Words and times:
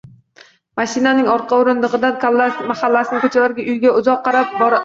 Mashinaning 0.79 1.29
orqa 1.33 1.59
o`rindig`idan 1.65 2.17
mahallasining 2.73 3.25
ko`chalariga, 3.27 3.67
uyiga 3.71 3.93
uzoq 4.01 4.29
qarab 4.31 4.59
qoldi 4.61 4.79